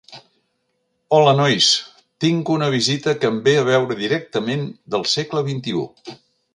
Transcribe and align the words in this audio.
Hola 1.17 1.33
nois, 1.39 1.67
tinc 2.25 2.51
una 2.55 2.71
visita 2.79 3.15
que 3.21 3.31
em 3.33 3.39
ve 3.49 3.57
a 3.61 3.69
veure 3.71 4.01
directament 4.03 4.69
del 4.97 5.09
segle 5.17 5.49
vint-i-ú. 5.55 5.89